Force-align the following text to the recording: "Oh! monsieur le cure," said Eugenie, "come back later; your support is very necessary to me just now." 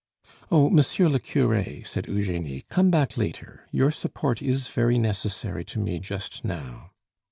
"Oh! 0.49 0.71
monsieur 0.71 1.07
le 1.09 1.19
cure," 1.19 1.83
said 1.83 2.07
Eugenie, 2.07 2.65
"come 2.69 2.89
back 2.89 3.17
later; 3.17 3.67
your 3.69 3.91
support 3.91 4.41
is 4.41 4.67
very 4.67 4.97
necessary 4.97 5.63
to 5.65 5.77
me 5.79 5.99
just 5.99 6.43
now." 6.43 6.89